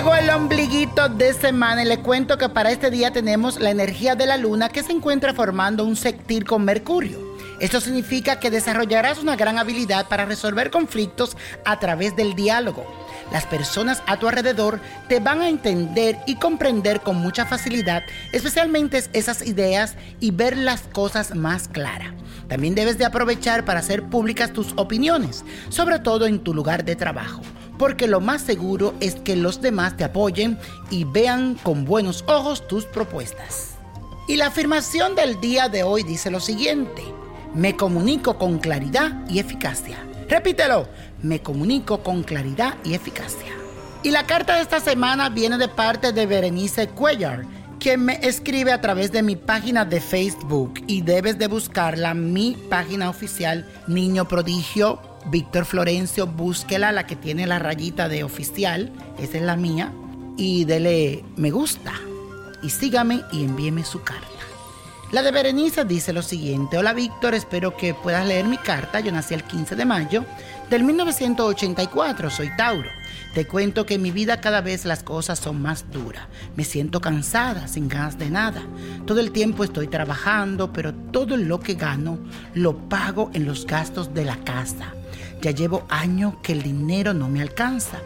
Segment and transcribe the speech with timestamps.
[0.00, 4.24] el ombliguito de semana y le cuento que para este día tenemos la energía de
[4.24, 7.18] la luna que se encuentra formando un sextil con Mercurio.
[7.60, 11.36] Esto significa que desarrollarás una gran habilidad para resolver conflictos
[11.66, 12.86] a través del diálogo.
[13.30, 19.04] Las personas a tu alrededor te van a entender y comprender con mucha facilidad, especialmente
[19.12, 22.14] esas ideas y ver las cosas más claras.
[22.48, 26.96] También debes de aprovechar para hacer públicas tus opiniones, sobre todo en tu lugar de
[26.96, 27.42] trabajo
[27.80, 30.58] porque lo más seguro es que los demás te apoyen
[30.90, 33.70] y vean con buenos ojos tus propuestas.
[34.28, 37.02] Y la afirmación del día de hoy dice lo siguiente,
[37.54, 39.96] me comunico con claridad y eficacia.
[40.28, 40.88] Repítelo,
[41.22, 43.50] me comunico con claridad y eficacia.
[44.02, 47.46] Y la carta de esta semana viene de parte de Berenice Cuellar,
[47.78, 52.58] quien me escribe a través de mi página de Facebook y debes de buscarla, mi
[52.68, 59.36] página oficial Niño Prodigio Víctor Florencio, búsquela, la que tiene la rayita de oficial, esa
[59.38, 59.92] es la mía,
[60.36, 61.92] y dele me gusta.
[62.62, 64.26] Y sígame y envíeme su carta.
[65.12, 69.10] La de Berenice dice lo siguiente, hola Víctor, espero que puedas leer mi carta, yo
[69.10, 70.24] nací el 15 de mayo
[70.70, 72.88] del 1984, soy Tauro.
[73.34, 76.26] Te cuento que en mi vida cada vez las cosas son más duras.
[76.56, 78.62] Me siento cansada, sin ganas de nada.
[79.04, 82.18] Todo el tiempo estoy trabajando, pero todo lo que gano
[82.54, 84.94] lo pago en los gastos de la casa.
[85.40, 87.98] Ya llevo años que el dinero no me alcanza.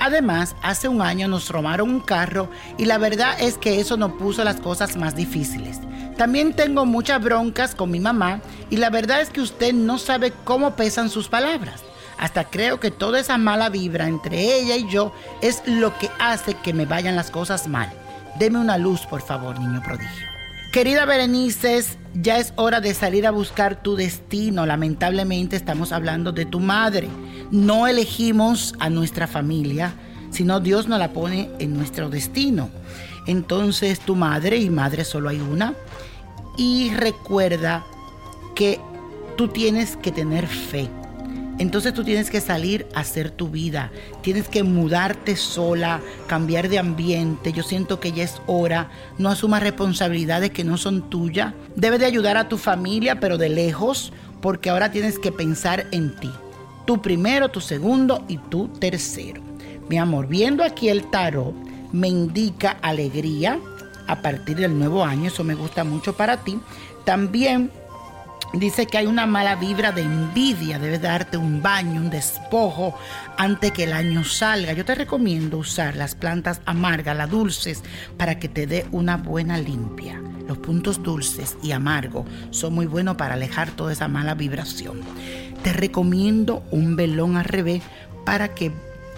[0.00, 4.12] Además, hace un año nos robaron un carro y la verdad es que eso nos
[4.12, 5.78] puso las cosas más difíciles.
[6.16, 10.32] También tengo muchas broncas con mi mamá y la verdad es que usted no sabe
[10.44, 11.82] cómo pesan sus palabras.
[12.18, 16.54] Hasta creo que toda esa mala vibra entre ella y yo es lo que hace
[16.54, 17.90] que me vayan las cosas mal.
[18.38, 20.39] Deme una luz, por favor, niño prodigio.
[20.72, 21.82] Querida Berenice,
[22.14, 24.66] ya es hora de salir a buscar tu destino.
[24.66, 27.08] Lamentablemente estamos hablando de tu madre.
[27.50, 29.94] No elegimos a nuestra familia,
[30.30, 32.70] sino Dios nos la pone en nuestro destino.
[33.26, 35.74] Entonces tu madre, y madre solo hay una,
[36.56, 37.84] y recuerda
[38.54, 38.78] que
[39.36, 40.88] tú tienes que tener fe.
[41.60, 46.78] Entonces tú tienes que salir a hacer tu vida, tienes que mudarte sola, cambiar de
[46.78, 47.52] ambiente.
[47.52, 48.88] Yo siento que ya es hora,
[49.18, 51.52] no asumas responsabilidades que no son tuyas.
[51.76, 54.10] Debes de ayudar a tu familia, pero de lejos,
[54.40, 56.30] porque ahora tienes que pensar en ti.
[56.86, 59.42] Tú primero, tu segundo y tú tercero.
[59.90, 61.54] Mi amor, viendo aquí el tarot,
[61.92, 63.60] me indica alegría
[64.06, 66.58] a partir del nuevo año, eso me gusta mucho para ti.
[67.04, 67.70] También
[68.52, 72.98] Dice que hay una mala vibra de envidia, debes darte un baño, un despojo
[73.38, 74.72] antes que el año salga.
[74.72, 77.84] Yo te recomiendo usar las plantas amargas, las dulces,
[78.16, 80.20] para que te dé una buena limpia.
[80.48, 85.00] Los puntos dulces y amargos son muy buenos para alejar toda esa mala vibración.
[85.62, 87.84] Te recomiendo un velón al revés
[88.26, 88.72] para que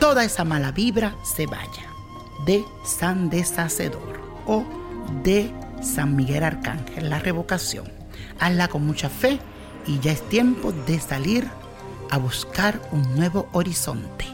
[0.00, 1.84] toda esa mala vibra se vaya.
[2.46, 4.64] De San Deshacedor o
[5.22, 5.52] de
[5.82, 7.97] San Miguel Arcángel, la revocación
[8.38, 9.38] hazla con mucha fe
[9.86, 11.48] y ya es tiempo de salir
[12.10, 14.26] a buscar un nuevo horizonte.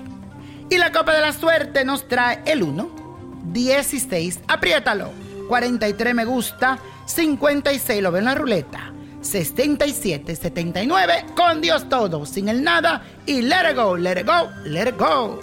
[0.71, 2.91] Y la copa de la suerte nos trae el 1,
[3.53, 5.11] 16, apriétalo,
[5.49, 12.49] 43 me gusta, 56 lo ve en la ruleta, 77, 79, con Dios todo, sin
[12.49, 15.41] el nada y let it go, let it go, let it go.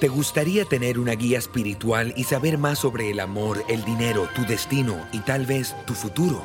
[0.00, 4.44] ¿Te gustaría tener una guía espiritual y saber más sobre el amor, el dinero, tu
[4.44, 6.44] destino y tal vez tu futuro?